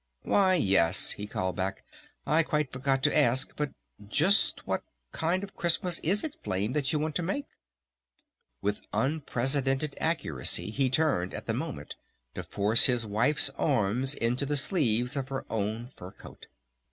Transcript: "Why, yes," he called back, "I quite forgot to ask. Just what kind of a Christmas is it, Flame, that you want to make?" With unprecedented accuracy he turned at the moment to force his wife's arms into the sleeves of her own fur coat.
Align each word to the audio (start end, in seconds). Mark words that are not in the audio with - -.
"Why, 0.23 0.55
yes," 0.55 1.11
he 1.11 1.27
called 1.27 1.55
back, 1.57 1.83
"I 2.25 2.41
quite 2.41 2.71
forgot 2.71 3.03
to 3.03 3.15
ask. 3.15 3.51
Just 4.07 4.65
what 4.65 4.81
kind 5.11 5.43
of 5.43 5.51
a 5.51 5.53
Christmas 5.53 5.99
is 5.99 6.23
it, 6.23 6.37
Flame, 6.41 6.71
that 6.71 6.91
you 6.91 6.97
want 6.97 7.13
to 7.17 7.21
make?" 7.21 7.45
With 8.63 8.81
unprecedented 8.93 9.95
accuracy 10.01 10.71
he 10.71 10.89
turned 10.89 11.35
at 11.35 11.45
the 11.45 11.53
moment 11.53 11.97
to 12.33 12.41
force 12.41 12.87
his 12.87 13.05
wife's 13.05 13.51
arms 13.51 14.15
into 14.15 14.43
the 14.43 14.57
sleeves 14.57 15.15
of 15.15 15.29
her 15.29 15.45
own 15.51 15.89
fur 15.95 16.09
coat. 16.09 16.47